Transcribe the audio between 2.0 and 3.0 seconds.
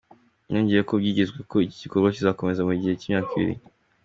kizakomeza mu gihe